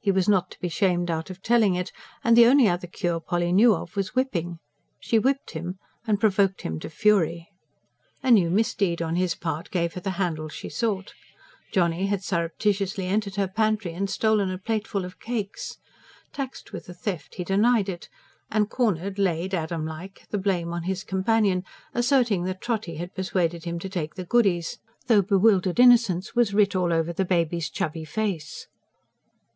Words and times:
He 0.00 0.12
was 0.12 0.28
not 0.28 0.52
to 0.52 0.60
be 0.60 0.68
shamed 0.68 1.10
out 1.10 1.30
of 1.30 1.42
telling 1.42 1.74
it; 1.74 1.90
and 2.22 2.36
the 2.36 2.46
only 2.46 2.68
other 2.68 2.86
cure 2.86 3.18
Polly 3.18 3.50
knew 3.50 3.74
of 3.74 3.96
was 3.96 4.14
whipping. 4.14 4.60
She 5.00 5.18
whipped 5.18 5.50
him; 5.50 5.80
and 6.06 6.20
provoked 6.20 6.62
him 6.62 6.78
to 6.78 6.88
fury. 6.88 7.48
A 8.22 8.30
new 8.30 8.50
misdeed 8.50 9.02
on 9.02 9.16
his 9.16 9.34
part 9.34 9.72
gave 9.72 9.94
her 9.94 10.00
the 10.00 10.10
handle 10.10 10.48
she 10.48 10.68
sought. 10.68 11.12
Johnny 11.72 12.06
had 12.06 12.22
surreptitiously 12.22 13.04
entered 13.08 13.34
her 13.34 13.48
pantry 13.48 13.92
and 13.94 14.08
stolen 14.08 14.48
a 14.48 14.58
plateful 14.58 15.04
of 15.04 15.18
cakes. 15.18 15.78
Taxed 16.32 16.72
with 16.72 16.86
the 16.86 16.94
theft 16.94 17.34
he 17.34 17.42
denied 17.42 17.88
it; 17.88 18.08
and 18.52 18.70
cornered, 18.70 19.18
laid, 19.18 19.54
Adam 19.54 19.84
like, 19.84 20.28
the 20.30 20.38
blame 20.38 20.72
on 20.72 20.84
his 20.84 21.02
companion, 21.02 21.64
asserting 21.92 22.44
that 22.44 22.60
Trotty 22.60 22.94
had 22.94 23.12
persuaded 23.12 23.64
him 23.64 23.80
to 23.80 23.88
take 23.88 24.14
the 24.14 24.24
goodies; 24.24 24.78
though 25.08 25.20
bewildered 25.20 25.80
innocence 25.80 26.32
was 26.36 26.54
writ 26.54 26.76
all 26.76 26.92
over 26.92 27.12
the 27.12 27.24
baby's 27.24 27.68
chubby 27.68 28.04
face. 28.04 28.68